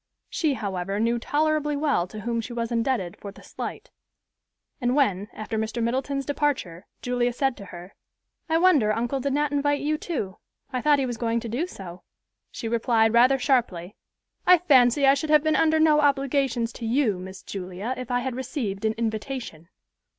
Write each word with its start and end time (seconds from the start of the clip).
She, 0.31 0.55
however, 0.55 0.99
knew 0.99 1.19
tolerably 1.19 1.77
well 1.77 2.07
to 2.07 2.21
whom 2.21 2.41
she 2.41 2.53
was 2.53 2.71
indebted 2.71 3.17
for 3.17 3.31
the 3.31 3.43
slight; 3.43 3.91
and 4.81 4.95
when, 4.95 5.27
after 5.31 5.59
Mr. 5.59 5.79
Middleton's 5.79 6.25
departure, 6.25 6.87
Julia 7.03 7.31
said 7.31 7.55
to 7.57 7.65
her, 7.65 7.93
"I 8.49 8.57
wonder 8.57 8.91
uncle 8.91 9.19
did 9.19 9.33
not 9.33 9.51
invite 9.51 9.81
you, 9.81 9.99
too; 9.99 10.37
I 10.73 10.81
thought 10.81 10.97
he 10.97 11.05
was 11.05 11.17
going 11.17 11.39
to 11.41 11.49
do 11.49 11.67
so," 11.67 12.01
she 12.49 12.67
replied, 12.67 13.13
rather 13.13 13.37
sharply, 13.37 13.95
"I 14.47 14.57
fancy 14.57 15.05
I 15.05 15.13
should 15.13 15.29
have 15.29 15.43
been 15.43 15.55
under 15.55 15.79
no 15.79 15.99
obligations 16.01 16.73
to 16.73 16.85
you, 16.87 17.19
Miss 17.19 17.43
Julia, 17.43 17.93
if 17.95 18.09
I 18.09 18.21
had 18.21 18.35
received 18.35 18.85
an 18.85 18.93
invitation." 18.93 19.69